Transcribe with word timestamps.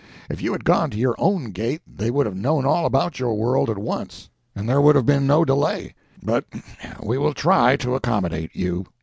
If 0.31 0.41
you 0.41 0.51
had 0.53 0.65
gone 0.65 0.89
to 0.89 0.97
your 0.97 1.13
own 1.19 1.51
gate 1.51 1.83
they 1.85 2.09
would 2.09 2.25
have 2.25 2.35
known 2.35 2.65
all 2.65 2.87
about 2.87 3.19
your 3.19 3.35
world 3.35 3.69
at 3.69 3.77
once 3.77 4.31
and 4.55 4.67
there 4.67 4.81
would 4.81 4.95
have 4.95 5.05
been 5.05 5.27
no 5.27 5.45
delay. 5.45 5.93
But 6.23 6.45
we 7.03 7.19
will 7.19 7.35
try 7.35 7.75
to 7.75 7.93
accommodate 7.93 8.55
you." 8.55 8.87